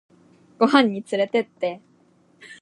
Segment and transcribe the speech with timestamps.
[0.57, 1.79] ご飯につれてって